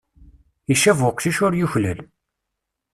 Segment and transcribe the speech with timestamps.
[0.73, 1.99] Icab weqcic ur yuklal.